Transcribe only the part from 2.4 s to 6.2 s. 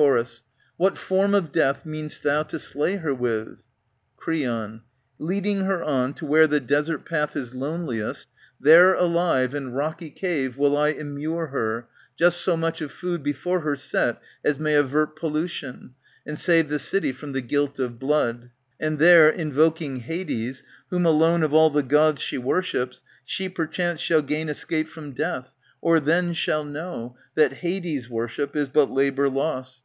to slay her with? Creon. Leading her on